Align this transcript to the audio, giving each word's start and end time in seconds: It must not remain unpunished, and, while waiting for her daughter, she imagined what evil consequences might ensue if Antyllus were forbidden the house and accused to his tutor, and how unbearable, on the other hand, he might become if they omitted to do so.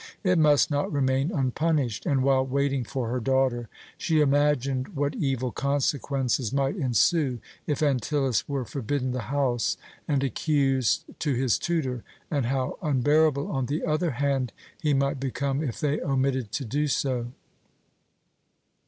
It 0.23 0.39
must 0.39 0.71
not 0.71 0.91
remain 0.91 1.29
unpunished, 1.31 2.07
and, 2.07 2.23
while 2.23 2.43
waiting 2.43 2.83
for 2.83 3.09
her 3.11 3.19
daughter, 3.19 3.69
she 3.99 4.19
imagined 4.19 4.95
what 4.95 5.13
evil 5.13 5.51
consequences 5.51 6.51
might 6.51 6.75
ensue 6.75 7.37
if 7.67 7.83
Antyllus 7.83 8.49
were 8.49 8.65
forbidden 8.65 9.11
the 9.11 9.19
house 9.29 9.77
and 10.07 10.23
accused 10.23 11.03
to 11.19 11.35
his 11.35 11.59
tutor, 11.59 12.03
and 12.31 12.47
how 12.47 12.79
unbearable, 12.81 13.51
on 13.51 13.67
the 13.67 13.85
other 13.85 14.09
hand, 14.17 14.51
he 14.81 14.95
might 14.95 15.19
become 15.19 15.61
if 15.61 15.79
they 15.79 16.01
omitted 16.01 16.51
to 16.53 16.65
do 16.65 16.87
so. 16.87 17.27